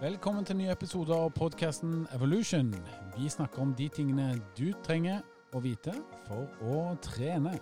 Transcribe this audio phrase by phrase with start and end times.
[0.00, 2.70] Velkommen til nye ny episode av podkasten Evolution.
[3.18, 5.18] Vi snakker om de tingene du trenger
[5.52, 5.92] å vite
[6.24, 7.52] for å trene.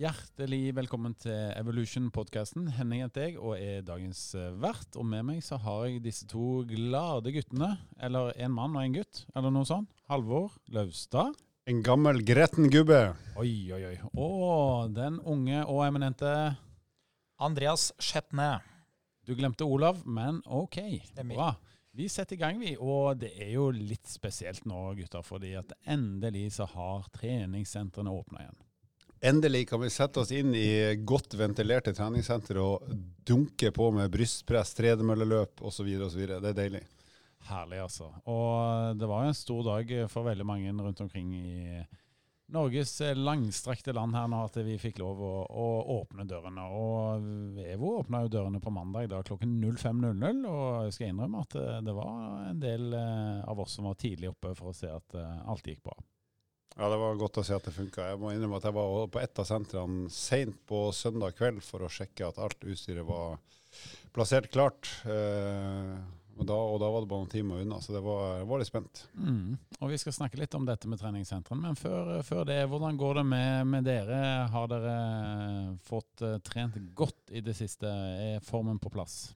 [0.00, 2.72] Hjertelig velkommen til Evolution-podkasten.
[2.78, 4.96] Henning heter jeg og er dagens vert.
[4.96, 7.74] Og med meg så har jeg disse to glade guttene.
[8.00, 9.92] Eller en mann og en gutt, eller noe sånt.
[10.08, 11.36] Halvor Laustad.
[11.64, 13.12] En gammel gretten gubbe.
[13.38, 13.98] Oi, oi, oi.
[14.18, 14.30] Å,
[14.90, 16.30] den unge og eminente
[17.38, 18.56] Andreas Skjetne.
[19.22, 20.80] Du glemte Olav, men OK.
[21.12, 21.38] Stemmer.
[21.38, 21.52] Bra.
[21.94, 22.72] Vi setter i gang, vi.
[22.82, 28.42] Og det er jo litt spesielt nå, gutter, fordi at endelig så har treningssentrene åpna
[28.42, 28.58] igjen.
[29.30, 32.90] Endelig kan vi sette oss inn i godt ventilerte treningssenter og
[33.22, 35.94] dunke på med brystpress, tredemølleløp osv.
[36.08, 36.26] osv.
[36.26, 36.82] Det er deilig.
[37.48, 38.12] Herlig, altså.
[38.30, 41.82] Og det var en stor dag for veldig mange rundt omkring i
[42.52, 46.66] Norges langstrakte land her nå at vi fikk lov å, å åpne dørene.
[46.76, 51.56] Og EVO åpna jo dørene på mandag da klokken 05.00, og jeg skal innrømme at
[51.86, 55.16] det, var en del eh, av oss som var tidlig oppe for å se at
[55.16, 55.96] eh, alt gikk bra.
[56.76, 58.10] Ja, Det var godt å se at det funka.
[58.12, 61.84] Jeg må innrømme at jeg var på ett av sentrene seint på søndag kveld for
[61.84, 63.40] å sjekke at alt utstyret var
[64.12, 64.88] plassert klart.
[65.08, 65.96] Eh,
[66.42, 68.70] og, da, og da var det bare noen timer unna, så det var, var litt
[68.70, 69.04] spent.
[69.16, 69.58] Mm.
[69.80, 73.20] Og Vi skal snakke litt om dette med treningssentrene, men før, før det, hvordan går
[73.20, 74.22] det med, med dere?
[74.52, 74.96] Har dere
[75.86, 77.86] fått eh, trent godt i det siste?
[77.88, 79.32] Er formen på plass?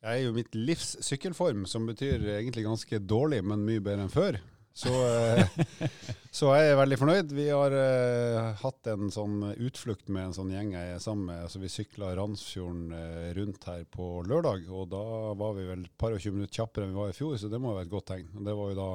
[0.00, 4.12] Jeg er jo mitt livs sykkelform, som betyr egentlig ganske dårlig, men mye bedre enn
[4.12, 4.38] før.
[4.72, 5.46] Så, eh,
[6.38, 7.34] så jeg er veldig fornøyd.
[7.36, 11.44] Vi har eh, hatt en sånn utflukt med en sånn gjeng jeg er sammen med.
[11.46, 15.04] Altså, vi sykla Randsfjorden eh, rundt her på lørdag, og da
[15.38, 17.52] var vi vel et par og 20 minutter kjappere enn vi var i fjor, så
[17.52, 18.32] det må jo være et godt tegn.
[18.38, 18.90] Og det var jo da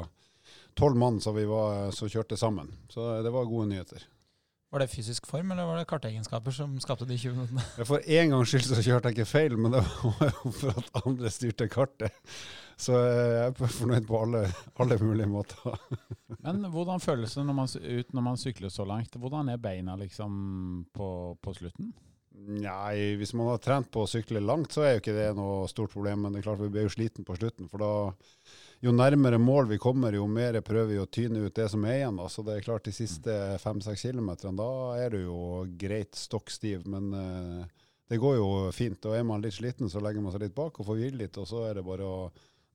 [0.75, 4.03] tolv mann som var, som kjørte sammen, så det var gode nyheter.
[4.75, 7.61] Var det fysisk form, eller var det kartegenskaper som skapte de 20 minuttene?
[7.87, 10.89] For en gangs skyld så kjørte jeg ikke feil, men det var jo for at
[11.05, 12.17] andre styrte kartet.
[12.75, 14.41] Så jeg er fornøyd på alle,
[14.83, 15.77] alle mulige måter.
[16.43, 19.15] Men hvordan føles det når man, ut når man sykler så langt?
[19.15, 20.33] Hvordan er beina liksom
[20.91, 21.07] på,
[21.39, 21.93] på slutten?
[22.35, 25.69] Nei, hvis man har trent på å sykle langt, så er jo ikke det noe
[25.71, 26.25] stort problem.
[26.25, 27.93] Men det er klart vi blir jo sliten på slutten, for da
[28.83, 32.01] jo nærmere mål vi kommer, jo mer prøver vi å tyne ut det som er
[32.01, 32.19] igjen.
[32.19, 32.27] Da.
[32.31, 35.39] Så det er klart de siste fem-seks kilometerne, da er du jo
[35.79, 36.85] greit stokk stiv.
[36.89, 38.99] Men uh, det går jo fint.
[39.07, 41.39] Og er man litt sliten, så legger man seg litt bak og får hvile litt,
[41.41, 42.19] og så er det bare å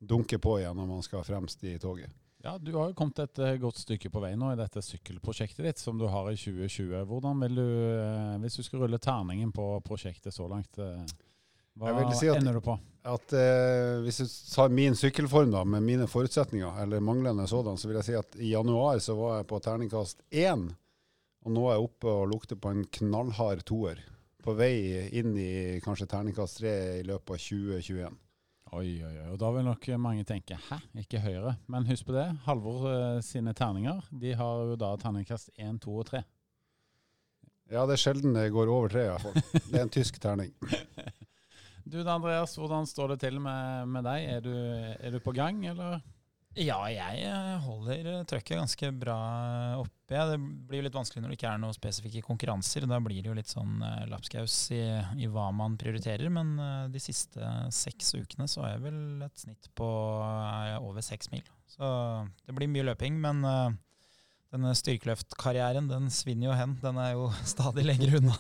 [0.01, 2.13] dunke på igjen når man skal fremst i toget.
[2.41, 5.67] Ja, Du har jo kommet et uh, godt stykke på vei nå i dette sykkelprosjektet
[5.67, 7.05] ditt som du har i 2020.
[7.11, 7.67] Hvordan vil du,
[8.01, 10.81] uh, Hvis du skal rulle terningen på prosjektet så langt,
[11.79, 12.77] hva si at, ender du på?
[13.07, 13.33] At
[14.05, 18.09] Hvis du tar min sykkelform da, med mine forutsetninger, eller manglende sådan, så vil jeg
[18.09, 20.67] si at i januar så var jeg på terningkast én,
[21.41, 24.03] og nå er jeg oppe og lukter på en knallhard toer.
[24.41, 28.19] På vei inn i kanskje terningkast tre i løpet av 2021.
[28.71, 29.29] Oi, oi, oi.
[29.33, 31.57] Og da vil nok mange tenke hæ, ikke høyere.
[31.67, 35.97] Men husk på det, Halvor uh, sine terninger de har jo da terningkast 1, 2
[35.97, 36.21] og 3.
[37.71, 39.61] Ja, det er sjelden det går over tre, i hvert fall.
[39.71, 40.55] Det er en tysk terning.
[41.91, 44.25] du da, Andreas, hvordan står det til med, med deg?
[44.37, 46.01] Er du, er du på gang, eller?
[46.59, 49.19] Ja, jeg eh, holder trøkket ganske bra
[49.79, 49.95] oppe.
[50.11, 52.89] Det blir jo litt vanskelig når det ikke er noen spesifikke konkurranser.
[52.91, 54.81] Da blir det jo litt sånn uh, lapskaus i,
[55.23, 56.27] i, hva man prioriterer.
[56.35, 56.57] Men
[56.91, 61.47] de siste seks ukene så har jeg vel et snitt på over seks mil.
[61.71, 61.87] Så
[62.43, 63.23] det blir mye løping.
[63.23, 63.47] Men
[64.51, 66.75] denne styrkeløftkarrieren den svinner jo hen.
[66.83, 68.35] Den er jo stadig lenger unna.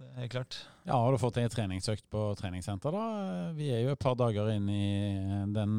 [0.00, 0.56] Det er klart.
[0.88, 3.50] Ja, Har du fått en treningsøkt på treningssenter, da?
[3.56, 4.86] Vi er jo et par dager inn i
[5.52, 5.74] den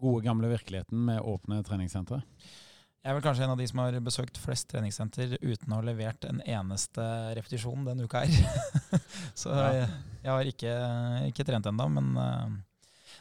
[0.00, 2.22] gode, gamle virkeligheten med åpne treningssentre?
[3.06, 5.84] Jeg er vel kanskje en av de som har besøkt flest treningssenter uten å ha
[5.86, 7.04] levert en eneste
[7.38, 8.64] repetisjon denne uka her.
[9.40, 9.68] Så ja.
[9.76, 9.84] jeg,
[10.24, 10.72] jeg, har ikke,
[11.28, 12.56] ikke trent ennå, men uh,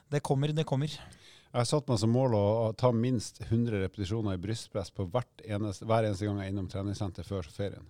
[0.10, 0.90] det kommer, det kommer.
[0.90, 5.86] Jeg har satt meg som mål å ta minst 100 repetisjoner i brystpress på eneste,
[5.86, 7.86] hver eneste gang jeg er innom treningssenter før ferien.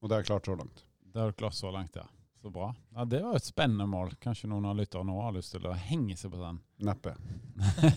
[0.00, 0.86] Og det har jeg klart så langt.
[1.14, 2.02] Det har du klart så langt, ja.
[2.42, 2.74] Så bra.
[2.94, 4.16] Ja, Det var et spennende mål.
[4.18, 6.58] Kanskje noen av lytterne nå har lyst til å henge seg på den?
[6.82, 7.12] Neppe.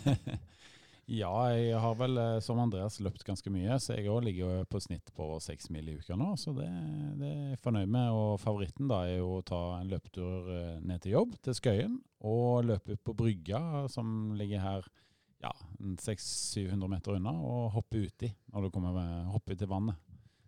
[1.21, 4.83] ja, jeg har vel eh, som Andreas løpt ganske mye, så jeg òg ligger på
[4.85, 6.29] snitt på over seks mil i uka nå.
[6.37, 6.69] Så det,
[7.17, 8.13] det, er jeg fornøyd med.
[8.13, 11.97] Og favoritten da er jo å ta en løpetur eh, ned til jobb, til Skøyen,
[12.21, 14.91] og løpe på brygga som ligger her
[15.41, 15.57] ja,
[16.05, 19.01] 600-700 meter unna, og hoppe uti når du kommer,
[19.33, 19.97] hoppe til vannet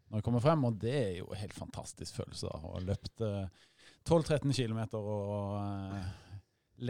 [0.09, 0.63] når jeg kommer frem.
[0.67, 3.67] Og det er jo en helt fantastisk følelse da, å ha løpt eh,
[4.07, 6.09] 12-13 km og eh,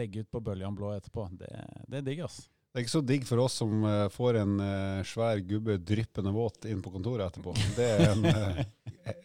[0.00, 1.28] legge ut på Bøljan blå etterpå.
[1.40, 1.50] Det,
[1.90, 2.42] det er digg, ass.
[2.70, 6.30] Det er ikke så digg for oss som uh, får en uh, svær gubbe dryppende
[6.30, 7.54] våt inn på kontoret etterpå.
[7.74, 8.22] Det er en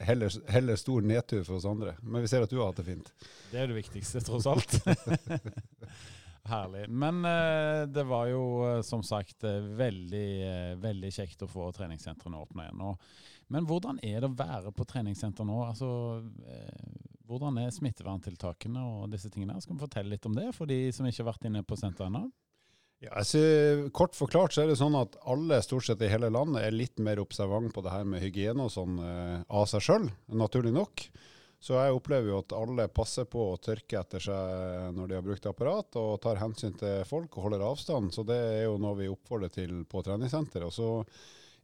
[0.08, 1.94] heller, heller stor nedtur for oss andre.
[2.02, 3.12] Men vi ser at du har hatt det fint.
[3.52, 4.80] Det er det viktigste, tross alt.
[6.46, 6.84] Herlig.
[6.90, 10.28] Men eh, det var jo eh, som sagt eh, veldig,
[10.82, 12.84] veldig kjekt å få treningssentrene åpne igjen.
[13.50, 15.58] Men hvordan er det å være på treningssenter nå?
[15.66, 15.88] Altså,
[17.26, 19.58] hvordan er smitteverntiltakene og disse tingene?
[19.62, 22.10] Skal vi fortelle litt om det for de som ikke har vært inne på senteret
[22.10, 22.28] ennå?
[23.04, 23.40] Ja, altså,
[23.94, 27.02] kort forklart så er det sånn at alle stort sett i hele landet er litt
[27.04, 31.08] mer observant på det her med hygiene og sånn eh, av seg sjøl, naturlig nok.
[31.64, 35.26] Så jeg opplever jo at alle passer på å tørke etter seg når de har
[35.26, 38.14] brukt apparat, og tar hensyn til folk og holder avstand.
[38.14, 40.68] Så det er jo noe vi oppfordrer til på treningssenteret.
[40.70, 40.92] Og så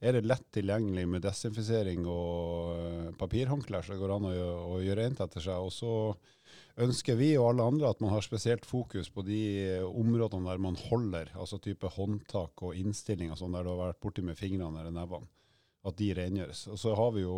[0.02, 5.22] er det lett tilgjengelig med desinfisering og papirhåndklær, så det går an å gjøre rent
[5.22, 5.62] etter seg.
[5.62, 5.92] Og så
[6.82, 9.44] ønsker vi og alle andre at man har spesielt fokus på de
[9.86, 14.26] områdene der man holder, altså type håndtak og innstillinger sånn der du har vært borti
[14.26, 15.30] med fingrene eller nevene,
[15.86, 16.66] at de rengjøres.
[16.74, 17.38] Og så har vi jo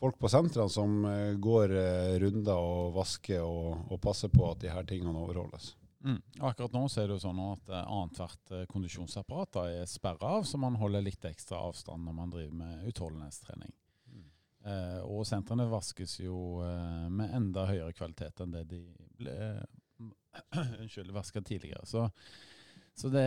[0.00, 4.60] folk på sentrene som eh, går eh, runder og vasker og, og, passer på at
[4.64, 5.74] de her tingene overholdes.
[6.04, 6.20] Mm.
[6.44, 10.42] Akkurat nå så er det jo sånn at uh, annethvert uh, kondisjonsapparat er sperra av,
[10.44, 13.72] så man holder litt ekstra avstand når man driver med utholdenhetstrening.
[14.12, 14.26] Mm.
[14.68, 16.60] Eh, og sentrene vaskes jo
[17.08, 18.82] med enda høyere kvalitet enn det de
[19.16, 19.38] ble
[20.82, 21.86] unnskyld, vaska tidligere.
[21.88, 22.04] Så
[22.94, 23.26] så det,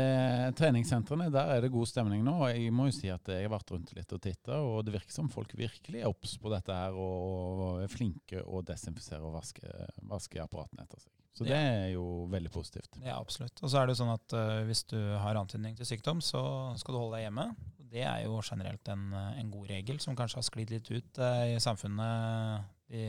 [0.56, 2.38] treningssentrene, der er det god stemning nå.
[2.54, 5.12] Jeg må jo si at jeg har vært rundt litt og titta, og det virker
[5.12, 9.68] som folk virkelig er obs på dette her og er flinke å desinfisere og vaske,
[10.08, 11.12] vaske apparatene etter seg.
[11.38, 12.96] Så det er jo veldig positivt.
[13.04, 13.60] Ja, absolutt.
[13.62, 16.42] Og så er det jo sånn at uh, hvis du har antydning til sykdom, så
[16.80, 17.50] skal du holde deg hjemme.
[17.92, 21.44] Det er jo generelt en, en god regel som kanskje har sklidd litt ut uh,
[21.46, 23.04] i samfunnet de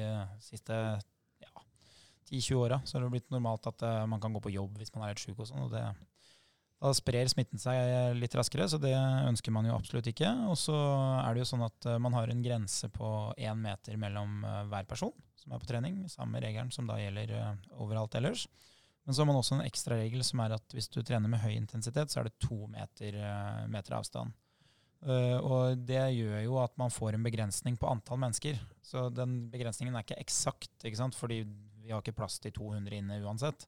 [0.44, 1.64] siste ja,
[2.34, 2.82] 10-20 åra.
[2.84, 5.14] Så har det blitt normalt at uh, man kan gå på jobb hvis man er
[5.14, 5.64] helt sjuk og sånn.
[5.64, 5.86] og det
[6.78, 10.30] da sprer smitten seg litt raskere, så det ønsker man jo absolutt ikke.
[10.46, 10.76] Og så
[11.24, 14.60] er det jo sånn at eh, man har en grense på én meter mellom eh,
[14.70, 16.04] hver person som er på trening.
[16.12, 17.48] Samme regelen som da gjelder eh,
[17.82, 18.46] overalt ellers.
[19.02, 21.42] Men så har man også en ekstra regel som er at hvis du trener med
[21.42, 23.16] høy intensitet, så er det to meter,
[23.72, 24.34] meter avstand.
[25.40, 28.60] og det gjør jo at man får en begrensning på antall mennesker.
[28.84, 31.16] Så den begrensningen er ikke eksakt, ikke sant?
[31.16, 31.40] fordi
[31.80, 33.64] vi har ikke plass til 200 inne uansett.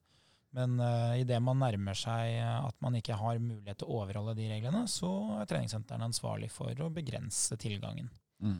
[0.57, 4.49] Men uh, idet man nærmer seg at man ikke har mulighet til å overholde de
[4.51, 8.11] reglene, så er treningssentrene ansvarlig for å begrense tilgangen.
[8.43, 8.59] Mm.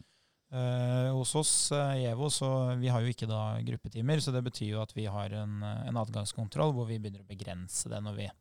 [0.52, 2.48] Uh, hos oss uh, i EVO så
[2.80, 6.00] vi har jo ikke da gruppetimer, så det betyr jo at vi har en, en
[6.00, 8.02] adgangskontroll hvor vi begynner å begrense det.
[8.04, 8.32] når vi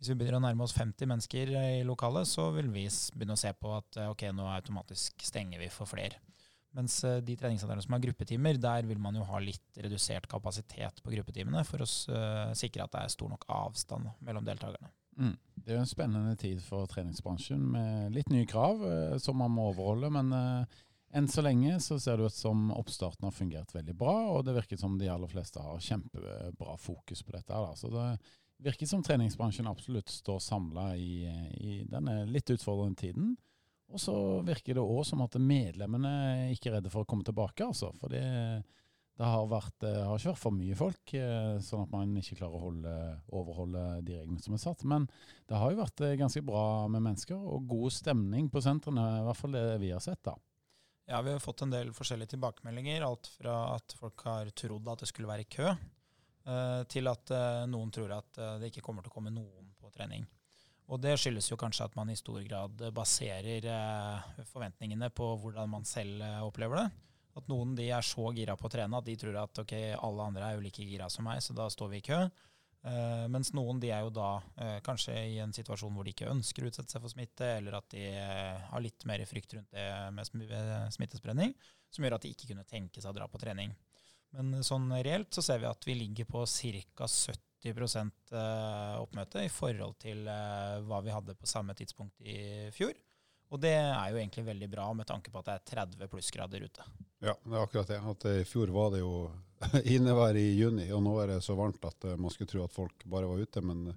[0.00, 3.40] hvis vi begynner å nærme oss 50 mennesker i lokalet, så vil vi begynne å
[3.40, 6.16] se på at ok, nå automatisk stenger vi for flere.
[6.76, 11.02] Mens eh, de treningssentrene som har gruppetimer, der vil man jo ha litt redusert kapasitet
[11.02, 14.92] på gruppetimene for å uh, sikre at det er stor nok avstand mellom deltakerne.
[15.18, 15.34] Mm.
[15.56, 19.50] Det er jo en spennende tid for treningsbransjen med litt nye krav uh, som man
[19.56, 20.12] må overholde.
[20.14, 20.30] Men
[21.10, 24.54] enn så lenge så ser det ut som oppstarten har fungert veldig bra, og det
[24.60, 27.50] virker som de aller fleste har kjempebra fokus på dette.
[27.50, 27.74] Da.
[27.74, 28.06] Så det
[28.62, 31.26] virker som treningsbransjen absolutt står samla i,
[31.58, 33.34] i denne litt utfordrende tiden.
[33.90, 34.14] Og så
[34.46, 37.90] virker det òg som at medlemmene ikke er redde for å komme tilbake, altså.
[37.98, 38.22] For det,
[39.20, 42.56] det har, vært, har ikke vært for mye folk, eh, sånn at man ikke klarer
[42.56, 42.94] å holde,
[43.36, 44.86] overholde de reglene som er satt.
[44.88, 45.04] Men
[45.50, 49.04] det har jo vært eh, ganske bra med mennesker, og god stemning på sentrene.
[49.18, 50.38] I hvert fall det vi har sett, da.
[51.10, 53.04] Ja, vi har fått en del forskjellige tilbakemeldinger.
[53.04, 57.36] Alt fra at folk har trodd at det skulle være kø, eh, til at
[57.68, 60.24] noen tror at det ikke kommer til å komme noen på trening.
[60.90, 65.70] Og det skyldes jo kanskje at man i stor grad baserer eh, forventningene på hvordan
[65.70, 66.86] man selv eh, opplever det.
[67.38, 70.30] At noen de er så gira på å trene at de tror at ok, alle
[70.32, 72.24] andre er jo like gira som meg, så da står vi i kø.
[72.80, 76.30] Uh, mens noen de er jo da uh, kanskje i en situasjon hvor de ikke
[76.32, 79.76] ønsker å utsette seg for smitte, eller at de uh, har litt mer frykt rundt
[79.76, 79.84] det
[80.16, 80.30] med
[80.96, 81.52] smittespredning,
[81.92, 83.76] som gjør at de ikke kunne tenke seg å dra på trening.
[84.36, 87.08] Men sånn reelt så ser vi at vi ligger på ca.
[87.08, 92.70] 70 80 eh, oppmøte i forhold til eh, hva vi hadde på samme tidspunkt i
[92.72, 92.94] fjor.
[93.50, 96.62] Og det er jo egentlig veldig bra med tanke på at det er 30 plussgrader
[96.62, 96.86] ute.
[97.20, 97.98] Ja, det er akkurat det.
[97.98, 99.28] At I fjor var det jo
[99.96, 102.74] innevær i juni, og nå er det så varmt at eh, man skulle tro at
[102.74, 103.60] folk bare var ute.
[103.60, 103.90] Men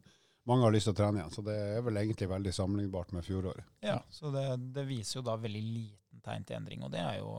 [0.50, 3.24] mange har lyst til å trene igjen, så det er vel egentlig veldig sammenlignbart med
[3.24, 3.76] fjoråret.
[3.86, 6.84] Ja, så det, det viser jo da veldig lite tegn til endring.
[6.86, 7.34] Og det er jo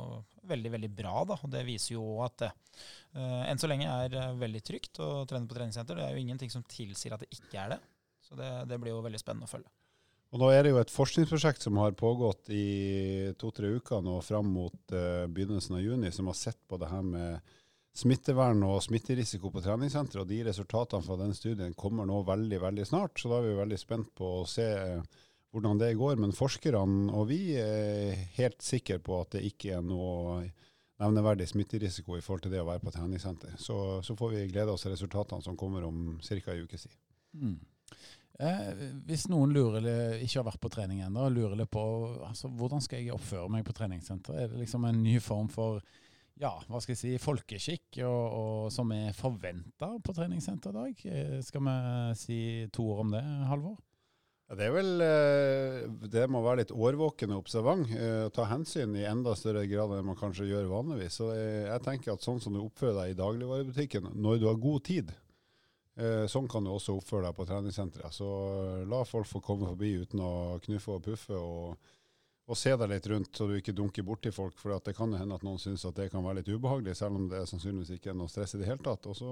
[0.49, 1.15] veldig veldig bra.
[1.29, 5.01] da, og Det viser jo at det uh, enn så lenge er uh, veldig trygt
[5.03, 5.99] å trene på treningssenter.
[5.99, 7.81] Det er jo ingenting som tilsier at det ikke er det.
[8.25, 9.71] Så det, det blir jo veldig spennende å følge.
[10.35, 14.49] Og Nå er det jo et forskningsprosjekt som har pågått i to-tre uker nå fram
[14.51, 17.55] mot uh, begynnelsen av juni, som har sett på det her med
[17.95, 20.23] smittevern og smitterisiko på treningssenter.
[20.23, 23.21] og De resultatene fra den studien kommer nå veldig veldig snart.
[23.21, 24.67] Så da er vi veldig spent på å se
[25.55, 26.19] hvordan det går.
[26.21, 30.43] Men forskerne og vi er helt sikre på at det ikke er noe
[31.03, 33.57] nevneverdig smitterisiko i forhold til det å være på treningssenter.
[33.59, 36.37] Så, så får vi glede oss til resultatene som kommer om ca.
[36.53, 37.01] en uke siden.
[37.35, 37.57] Mm.
[38.43, 38.71] Eh,
[39.07, 39.85] hvis noen lurer,
[40.23, 41.85] ikke har vært på trening ennå, lurer litt på
[42.27, 44.39] altså, hvordan skal jeg oppføre meg på treningssenter?
[44.39, 45.83] Er det liksom en ny form for
[46.41, 51.05] ja, hva skal jeg si, folkeskikk og, og som er forventa på treningssenter i dag?
[51.11, 51.77] Eh, skal vi
[52.19, 52.39] si
[52.75, 53.79] to ord om det, Halvor?
[54.49, 55.79] Ja, det vel eh,
[56.13, 57.91] Det må være litt årvåken og observant.
[57.91, 61.19] Eh, ta hensyn i enda større grad enn man kanskje gjør vanligvis.
[61.21, 64.85] Så jeg tenker at sånn som du oppfører deg i dagligvarebutikken når du har god
[64.91, 65.15] tid,
[66.27, 68.11] sånn kan du også oppføre deg på treningssenteret.
[68.17, 68.29] Så
[68.91, 70.33] la folk få komme forbi uten å
[70.65, 71.39] knuffe og puffe.
[71.39, 71.93] og
[72.45, 74.59] og se deg litt rundt, så du ikke dunker borti folk.
[74.61, 77.29] For det kan hende at noen syns at det kan være litt ubehagelig, selv om
[77.31, 79.09] det sannsynligvis ikke er noe stress i det hele tatt.
[79.09, 79.31] Og så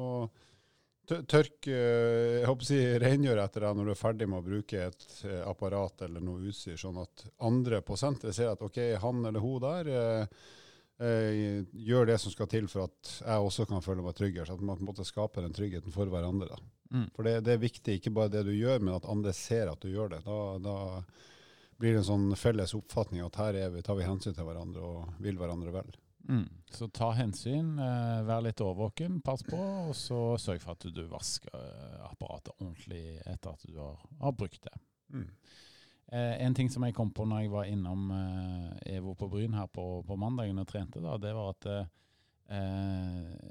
[1.08, 4.46] tørk eh, jeg håper å si, rengjør etter deg når du er ferdig med å
[4.46, 8.78] bruke et eh, apparat eller noe utstyr, sånn at andre på senteret ser at OK,
[9.02, 10.44] han eller hun der eh,
[11.02, 14.46] eh, gjør det som skal til for at jeg også kan føle meg tryggere.
[14.48, 16.58] Så at man på en måte skaper den tryggheten for hverandre.
[16.92, 17.08] Mm.
[17.16, 19.82] For det, det, er viktig, ikke bare det du gjør, men at andre ser at
[19.82, 20.22] du gjør det.
[20.28, 20.78] Da, da
[21.80, 25.22] blir det en sånn felles oppfatning at her vi, tar vi hensyn til hverandre og
[25.24, 25.94] vil hverandre vel.
[26.28, 26.46] Mm.
[26.70, 31.02] Så ta hensyn, eh, vær litt årvåken, pass på, og så sørg for at du
[31.10, 34.74] vasker eh, apparatet ordentlig etter at du har, har brukt det.
[35.12, 35.28] Mm.
[36.12, 39.56] Eh, en ting som jeg kom på når jeg var innom eh, Evo på Bryn
[39.58, 41.86] her på, på mandagen og trente, da, det var at eh,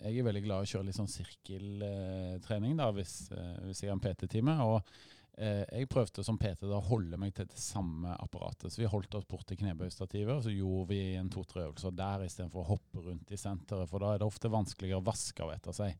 [0.06, 3.92] jeg er veldig glad i å kjøre litt sånn sirkeltrening da, hvis, eh, hvis jeg
[3.92, 4.62] har en PT-time.
[4.66, 8.68] og Eh, jeg prøvde som PT da å holde meg til det samme apparatet.
[8.70, 12.26] Så vi holdt oss bort til knebøystativet, og så gjorde vi en to-tre øvelser der
[12.26, 15.54] istedenfor å hoppe rundt i senteret, for da er det ofte vanskeligere å vaske av
[15.56, 15.96] etter seg.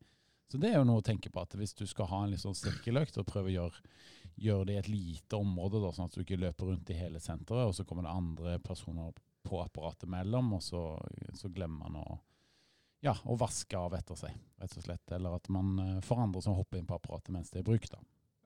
[0.52, 2.42] Så det er jo noe å tenke på, at hvis du skal ha en litt
[2.42, 3.92] sånn sirkeløkt, og prøve å gjøre,
[4.36, 7.22] gjøre, det i et lite område, da, sånn at du ikke løper rundt i hele
[7.24, 9.16] senteret, og så kommer det andre personer
[9.48, 10.82] på apparatet mellom, og så,
[11.40, 12.20] så glemmer man å
[13.02, 15.08] ja, å vaske av etter seg, rett og slett.
[15.10, 17.70] Eller at man eh, får andre som hopper inn på apparatet mens det er i
[17.72, 17.88] bruk.
[17.90, 17.98] da.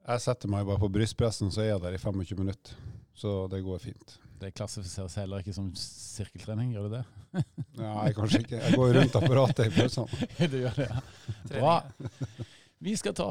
[0.07, 2.77] Jeg setter meg bare på brystpressen, så er jeg der i 25 minutter.
[3.17, 4.19] Så det går fint.
[4.37, 7.45] Det klassifiseres heller ikke som sirkeltrening, gjør det det?
[7.81, 8.61] Nei, kanskje ikke.
[8.61, 10.29] Jeg går rundt apparatet i pausene.
[10.53, 11.01] du gjør det, ja.
[11.57, 11.77] Bra.
[12.79, 13.27] Vi skal ta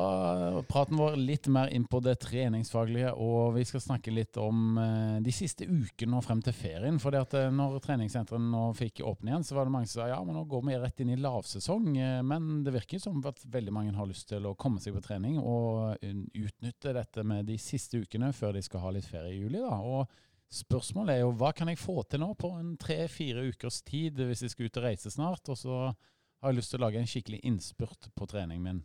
[0.66, 5.20] praten vår litt mer inn på det treningsfaglige, og vi skal snakke litt om eh,
[5.22, 6.98] de siste ukene og frem til ferien.
[7.02, 10.18] For eh, når treningssentrene nå fikk åpne igjen, så var det mange som sa ja,
[10.26, 11.92] men nå går vi rett inn i lavsesong.
[11.94, 15.06] Eh, men det virker som at veldig mange har lyst til å komme seg på
[15.06, 19.44] trening og utnytte dette med de siste ukene før de skal ha litt ferie i
[19.44, 19.62] juli.
[19.62, 20.10] da, og
[20.56, 24.46] Spørsmålet er jo hva kan jeg få til nå på en tre-fire ukers tid hvis
[24.46, 27.10] jeg skal ut og reise snart, og så har jeg lyst til å lage en
[27.10, 28.84] skikkelig innspurt på treningen min.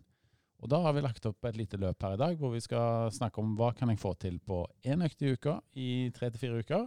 [0.61, 3.09] Og Da har vi lagt opp et lite løp her i dag hvor vi skal
[3.13, 6.43] snakke om hva kan jeg få til på én økt i uka i tre til
[6.43, 6.85] fire uker.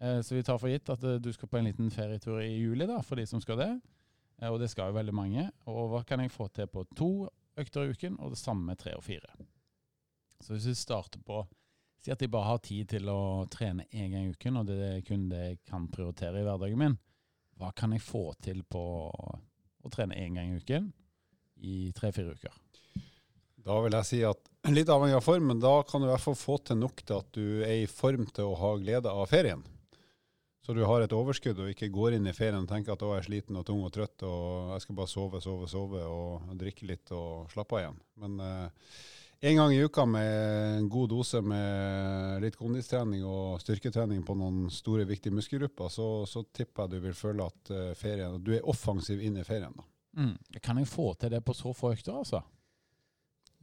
[0.00, 2.56] Eh, så vi tar for gitt at eh, du skal på en liten ferietur i
[2.56, 3.70] juli da, for de som skal det.
[4.40, 5.44] Eh, og det skal jo veldig mange.
[5.68, 7.10] Og hva kan jeg få til på to
[7.56, 9.28] økter i uken, og det samme tre og fire.
[10.40, 11.44] Så hvis vi starter på
[12.04, 14.76] Si at jeg bare har tid til å trene én gang i uken, og det
[14.78, 16.94] er kun det jeg kan prioritere i hverdagen min.
[17.58, 20.92] Hva kan jeg få til på å trene én gang i uken
[21.66, 22.60] i tre-fire uker?
[23.66, 26.22] Da vil jeg si at litt avhengig av form, men da kan du i hvert
[26.22, 29.26] fall få til nok til at du er i form til å ha glede av
[29.30, 29.64] ferien.
[30.66, 33.12] Så du har et overskudd og ikke går inn i ferien og tenker at å,
[33.14, 36.56] jeg er sliten og tung og trøtt og jeg skal bare sove, sove, sove og
[36.58, 38.00] drikke litt og slappe av igjen.
[38.24, 38.88] Men eh,
[39.46, 40.32] en gang i uka med
[40.80, 46.42] en god dose med litt kondistrening og styrketrening på noen store, viktige muskelgrupper, så, så
[46.50, 49.76] tipper jeg du vil føle at uh, ferien, du er offensiv inn i ferien.
[49.76, 49.86] da.
[50.16, 50.34] Mm.
[50.64, 52.40] Kan jeg få til det på så få økter, altså?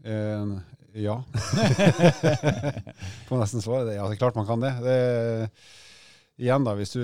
[0.03, 0.59] Uh,
[0.93, 1.23] ja.
[3.27, 3.95] Får nesten svare det.
[3.97, 4.73] Ja, det er klart man kan det.
[4.83, 4.97] det
[6.41, 7.03] igjen da, Hvis du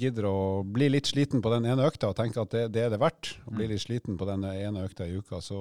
[0.00, 2.92] gidder å bli litt sliten på den ene økta og tenker at det, det er
[2.92, 3.72] det verdt, å bli mm.
[3.72, 5.60] litt sliten på den ene økta i uka, så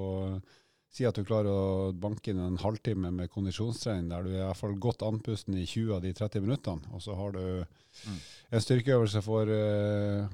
[0.91, 4.47] si at du klarer å banke inn en halvtime med kondisjonstrening der du er i
[4.49, 8.17] hvert fall godt andpusten i 20 av de 30 minuttene, og så har du mm.
[8.51, 10.27] en styrkeøvelse for uh,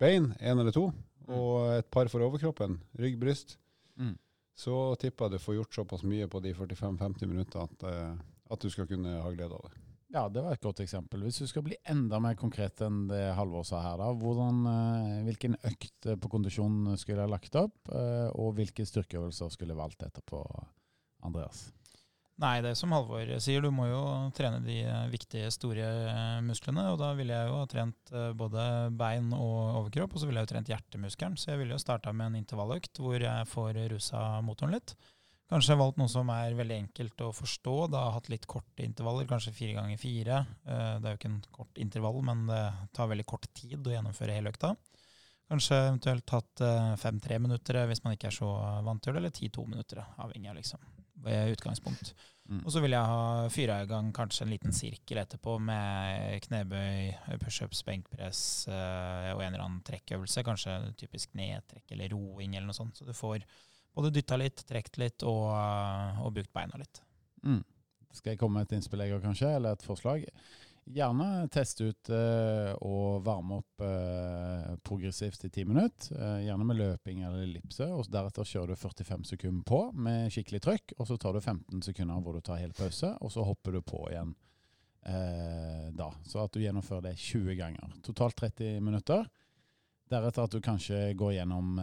[0.00, 0.86] bein, én eller to,
[1.26, 1.34] mm.
[1.36, 3.58] og et par for overkroppen, rygg, bryst.
[4.00, 4.16] Mm
[4.58, 8.16] så tipper jeg du får gjort såpass mye på de 45-50 minuttene at, eh,
[8.50, 9.84] at, du skal kunne ha glede av det.
[10.08, 11.22] Ja, det var et godt eksempel.
[11.26, 15.22] Hvis du skal bli enda mer konkret enn det Halvor sa her, da, hvordan, eh,
[15.28, 20.06] hvilken økt på kondisjon skulle jeg lagt opp, eh, og hvilke styrkeøvelser skulle jeg valgt
[20.08, 20.42] etterpå,
[21.28, 21.68] Andreas?
[22.38, 24.00] Nei, det er som Halvor sier, du må jo
[24.36, 24.76] trene de
[25.10, 25.88] viktige, store
[26.46, 26.84] musklene.
[26.92, 28.64] Og da ville jeg jo ha trent eh, både
[28.94, 31.34] bein og overkropp, og så ville jeg jo trent hjertemuskelen.
[31.34, 34.94] Så jeg ville jo starta med en intervalløkt hvor jeg får rusa motoren litt.
[35.50, 37.74] Kanskje valgt noe som er veldig enkelt å forstå.
[37.90, 40.38] Da har hatt litt korte intervaller, kanskje fire ganger fire.
[40.62, 42.62] Eh, det er jo ikke en kort intervall, men det
[42.94, 44.76] tar veldig kort tid å gjennomføre hele økta.
[45.50, 48.54] Kanskje eventuelt tatt eh, fem-tre minutter hvis man ikke er så
[48.86, 50.86] vant til det, eller ti-to minutter, avhengig av liksom,
[51.26, 52.12] utgangspunkt.
[52.48, 52.62] Mm.
[52.64, 57.10] Og så vil jeg ha fyra i gang kanskje en liten sirkel etterpå med knebøy,
[57.42, 60.44] pushups, benkpress eh, og en eller annen trekkøvelse.
[60.46, 62.96] Kanskje typisk nedtrekk eller roing eller noe sånt.
[62.96, 63.44] Så du får
[63.98, 65.50] både dytta litt, trukket litt og,
[66.22, 67.02] og brukt beina litt.
[67.44, 67.60] Mm.
[68.16, 70.24] Skal jeg komme med et innspill, jeg kanskje, eller et forslag?
[70.88, 76.14] Gjerne teste ut uh, og varme opp uh, progressivt i ti minutter.
[76.16, 77.84] Uh, gjerne med løping eller ellipse.
[77.84, 80.94] og Deretter kjører du 45 sekunder på med skikkelig trøkk.
[80.96, 83.82] og Så tar du 15 sekunder hvor du tar hele pause, og så hopper du
[83.84, 84.36] på igjen
[85.96, 86.08] da.
[86.26, 87.92] Så at du gjennomfører det 20 ganger.
[88.04, 89.22] Totalt 30 minutter.
[90.10, 91.78] Deretter at du kanskje går gjennom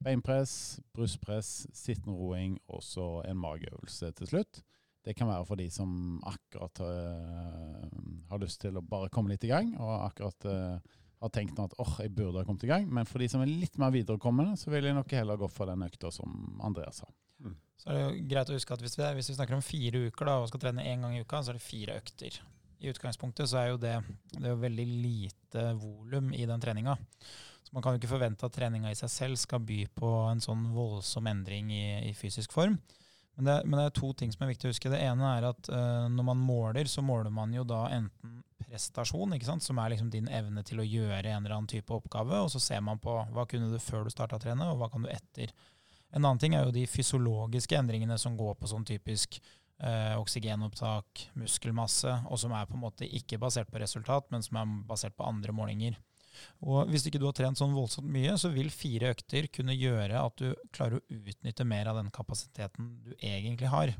[0.00, 4.62] beinpress, brystpress, sittende roing og så en mageøvelse til slutt.
[5.04, 5.90] Det kan være for de som
[6.24, 7.88] akkurat uh,
[8.30, 10.94] har lyst til å bare komme litt i gang, og akkurat uh,
[11.24, 12.88] har tenkt at åh, oh, jeg burde ha kommet i gang.
[12.88, 15.70] Men for de som er litt mer viderekommende, så vil jeg nok heller gå for
[15.70, 17.08] den økta som Andreas sa.
[17.44, 17.54] Mm.
[17.80, 20.04] Så er det jo greit å huske at hvis vi, hvis vi snakker om fire
[20.08, 22.36] uker da, og skal trene én gang i uka, så er det fire økter.
[22.84, 23.94] I utgangspunktet så er jo det,
[24.34, 26.96] det er jo veldig lite volum i den treninga.
[27.64, 30.42] Så man kan jo ikke forvente at treninga i seg selv skal by på en
[30.44, 32.76] sånn voldsom endring i, i fysisk form.
[33.34, 34.90] Men det, men det, er to ting som er viktig å huske.
[34.92, 39.34] Det ene er at uh, når man måler, så måler man jo da enten prestasjon,
[39.60, 42.62] som er liksom din evne til å gjøre en eller annen type oppgave, og så
[42.62, 45.10] ser man på hva kunne du før du starta å trene, og hva kan du
[45.12, 45.52] etter.
[46.14, 49.40] En annen ting er jo de fysiologiske endringene som går på sånn typisk
[49.82, 54.60] uh, oksygenopptak, muskelmasse, og som er på en måte ikke basert på resultat, men som
[54.62, 55.98] er basert på andre målinger.
[56.64, 60.22] Og Hvis ikke du har trent sånn voldsomt mye, så vil fire økter kunne gjøre
[60.22, 63.94] at du klarer å utnytte mer av den kapasiteten du egentlig har.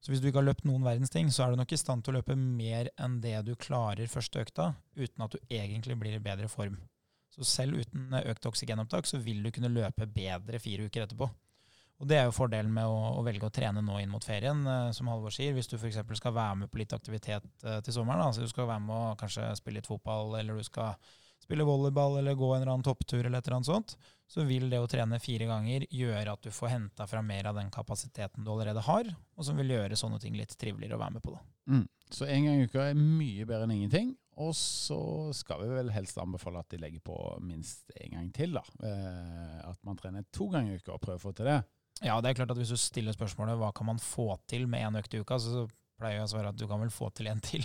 [0.00, 2.04] Så hvis du ikke har løpt noen verdens ting, så er du nok i stand
[2.04, 6.16] til å løpe mer enn det du klarer første økta, uten at du egentlig blir
[6.16, 6.78] i bedre form.
[7.30, 11.28] Så selv uten økt oksygenopptak så vil du kunne løpe bedre fire uker etterpå.
[12.00, 14.62] Og Det er jo fordelen med å, å, velge å trene nå inn mot ferien,
[14.64, 15.52] eh, som Halvor sier.
[15.52, 16.00] Hvis du f.eks.
[16.16, 19.16] skal være med på litt aktivitet eh, til sommeren, altså du skal være med å
[19.20, 20.96] kanskje spille litt fotball, eller du skal
[21.50, 23.96] spille volleyball eller gå en eller annen topptur, eller et eller annet sånt,
[24.30, 27.58] så vil det å trene fire ganger gjøre at du får henta fra mer av
[27.58, 31.16] den kapasiteten du allerede har, og som vil gjøre sånne ting litt triveligere å være
[31.16, 31.34] med på.
[31.34, 31.42] da.
[31.74, 31.88] Mm.
[32.10, 34.14] Så én gang i uka er mye bedre enn ingenting.
[34.40, 35.00] Og så
[35.36, 38.54] skal vi vel helst anbefale at de legger på minst én gang til.
[38.56, 38.62] da.
[38.86, 41.58] Eh, at man trener to ganger i uka og prøver å få til det.
[42.00, 44.86] Ja, det er klart at hvis du stiller spørsmålet hva kan man få til med
[44.86, 45.66] én økt i uka, så
[46.00, 47.64] pleier å svare at du kan vel få til en til.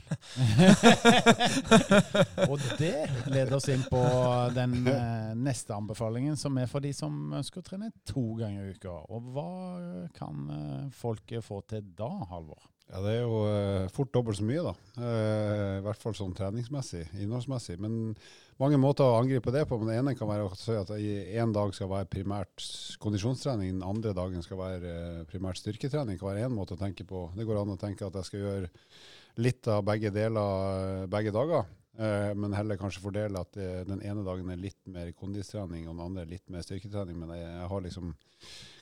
[2.50, 4.04] og det leder oss inn på
[4.56, 8.76] den eh, neste anbefalingen, som er for de som ønsker å trene to ganger i
[8.76, 9.00] uka.
[9.10, 9.50] Og hva
[10.16, 10.48] kan
[10.94, 12.75] folket folk få til da, Halvor?
[12.92, 14.74] Ja, Det er jo uh, fort dobbelt så mye, da.
[15.00, 17.80] Uh, I hvert fall sånn treningsmessig, innholdsmessig.
[17.82, 18.14] Men
[18.62, 19.80] mange måter å angripe det på.
[19.82, 22.68] Men det ene kan være å si at én dag skal være primært
[23.04, 26.16] kondisjonstrening, den andre dagen skal være uh, primært styrketrening.
[26.16, 27.28] Det kan være én måte å tenke på.
[27.36, 28.72] Det går an å tenke at jeg skal gjøre
[29.42, 31.66] litt av begge deler begge dager.
[31.98, 33.56] Men heller kanskje fordele at
[33.88, 37.18] den ene dagen er litt mer kondistrening, og den andre litt mer styrketrening.
[37.22, 38.10] Men jeg, har liksom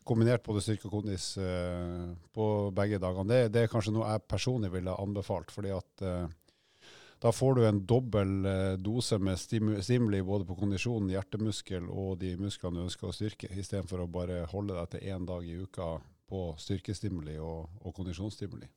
[0.08, 3.28] kombinert både styrke og kondis uh, på begge dagene.
[3.30, 5.54] Det, det, er kanskje noe jeg personlig ville anbefalt.
[5.54, 6.06] fordi at
[7.23, 8.32] da får du en dobbel
[8.84, 14.04] dose med stimuli både på kondisjon, hjertemuskel og de musklene du ønsker å styrke, istedenfor
[14.04, 15.93] å bare holde deg til én dag i uka
[16.28, 18.67] på styrkestimuli og, og kondisjonsstimuli.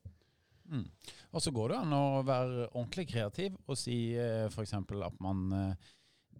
[0.70, 0.86] Mm.
[1.32, 4.74] Og så går det an å være ordentlig kreativ og si uh, f.eks.
[4.76, 5.94] at man deler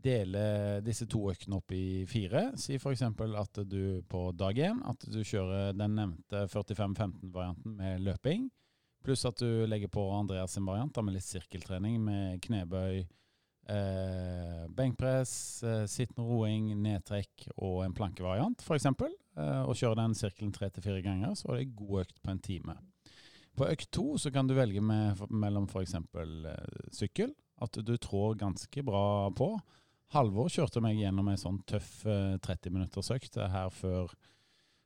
[0.07, 2.51] dele disse to øktene opp i fire.
[2.61, 3.03] Si f.eks.
[3.03, 8.49] at du på dag én at du kjører den nevnte 45-15-varianten med løping,
[9.07, 13.05] pluss at du legger på Andreas sin variant med litt sirkeltrening med knebøy,
[13.71, 18.91] eh, benkpress, eh, sittende roing, nedtrekk og en plankevariant f.eks.
[19.37, 22.33] Eh, og kjører den sirkelen tre til fire ganger, så er det god økt på
[22.33, 22.79] en time.
[23.57, 25.97] På økt to så kan du velge med, mellom f.eks.
[25.97, 27.33] Eh, sykkel,
[27.65, 29.55] at du trår ganske bra på.
[30.15, 34.13] Halvor kjørte meg gjennom ei sånn tøff 30 minutters økt her før,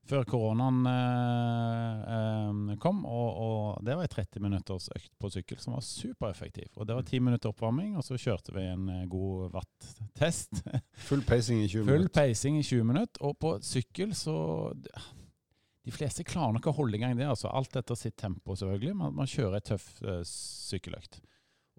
[0.09, 3.02] før koronaen eh, eh, kom.
[3.04, 6.70] Og, og, det var ei 30 minutters økt på sykkel som var supereffektiv.
[6.78, 10.62] Og det var 10 minutter oppvarming, og så kjørte vi en eh, god watt-test.
[11.11, 11.96] Full peising i 20 minutter.
[11.98, 13.26] Full pacing i 20 minutter.
[13.26, 14.38] Og på sykkel så
[15.86, 17.28] De fleste klarer nok å holde i gang det.
[17.28, 18.94] altså Alt etter sitt tempo, selvfølgelig.
[19.00, 21.20] Man, man kjører ei tøff uh, sykkeløkt.